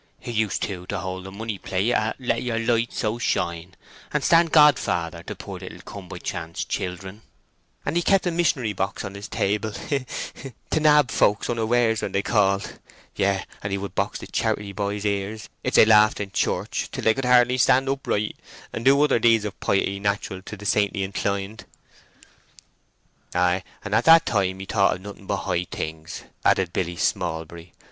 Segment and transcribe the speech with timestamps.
[0.19, 3.75] He used, too, to hold the money plate at Let Your Light so Shine,
[4.11, 7.21] and stand godfather to poor little come by chance children;
[7.85, 12.23] and he kept a missionary box upon his table to nab folks unawares when they
[12.23, 12.79] called;
[13.15, 17.03] yes, and he would box the charity boys' ears, if they laughed in church, till
[17.03, 18.35] they could hardly stand upright,
[18.73, 21.65] and do other deeds of piety natural to the saintly inclined."
[23.35, 27.71] "Ay, at that time he thought of nothing but high things," added Billy Smallbury.